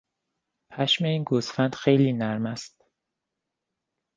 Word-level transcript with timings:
پشم 0.71 1.05
این 1.05 1.23
گوسفند 1.23 1.75
خیلی 1.75 2.13
نرم 2.13 2.45
است. 2.45 2.85